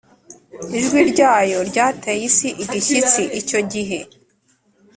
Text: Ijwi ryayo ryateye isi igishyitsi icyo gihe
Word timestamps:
Ijwi 0.77 0.99
ryayo 1.11 1.59
ryateye 1.69 2.21
isi 2.29 2.49
igishyitsi 2.63 3.21
icyo 3.39 3.59
gihe 3.71 3.99